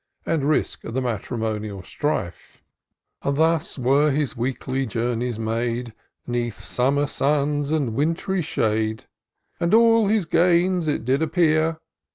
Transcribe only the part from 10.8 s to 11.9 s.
it did appear.